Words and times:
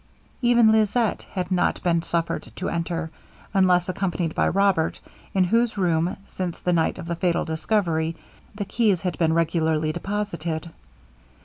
Even 0.41 0.71
Lisette 0.71 1.27
had 1.33 1.51
not 1.51 1.79
been 1.83 2.01
suffered 2.01 2.51
to 2.55 2.69
enter, 2.69 3.11
unless 3.53 3.87
accompanied 3.87 4.33
by 4.33 4.49
Robert, 4.49 4.99
in 5.35 5.43
whose 5.43 5.77
room, 5.77 6.17
since 6.25 6.59
the 6.59 6.73
night 6.73 6.97
of 6.97 7.05
the 7.05 7.15
fatal 7.15 7.45
discovery, 7.45 8.15
the 8.55 8.65
keys 8.65 9.01
had 9.01 9.15
been 9.19 9.33
regularly 9.33 9.91
deposited. 9.91 10.71